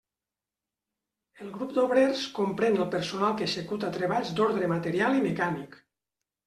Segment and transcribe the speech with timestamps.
[1.43, 5.81] El grup d'Obrers comprèn el personal que executa treballs d'ordre material i mecànic.